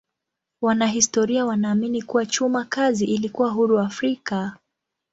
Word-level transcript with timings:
Wanahistoria 0.61 1.45
wanaamini 1.45 2.01
kuwa 2.01 2.25
chuma 2.25 2.65
kazi 2.65 3.05
ilikuwa 3.05 3.49
huru 3.49 3.79
Afrika. 3.79 4.57